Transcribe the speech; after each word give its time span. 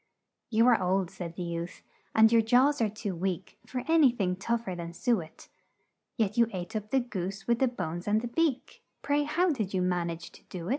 "'You 0.49 0.65
are 0.67 0.81
old,' 0.81 1.11
said 1.11 1.35
the 1.35 1.43
youth, 1.43 1.83
and 2.15 2.31
your 2.31 2.41
jaws 2.41 2.81
are 2.81 2.89
too 2.89 3.13
weak 3.15 3.59
For 3.67 3.83
an 3.87 4.01
y 4.01 4.09
thing 4.09 4.35
tough 4.35 4.67
er 4.67 4.73
than 4.73 4.93
su 4.93 5.21
et; 5.21 5.47
Yet 6.17 6.39
you 6.39 6.47
ate 6.51 6.75
up 6.75 6.89
the 6.89 6.99
goose, 6.99 7.45
with 7.45 7.59
the 7.59 7.67
bones 7.67 8.07
and 8.07 8.21
the 8.21 8.27
beak: 8.27 8.81
Pray, 9.03 9.25
how 9.25 9.51
did 9.51 9.75
you 9.75 9.83
man 9.83 10.09
age 10.09 10.31
to 10.31 10.43
do 10.45 10.69
it?' 10.69 10.69